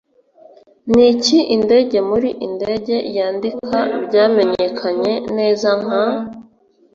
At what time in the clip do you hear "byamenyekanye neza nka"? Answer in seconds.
4.05-6.03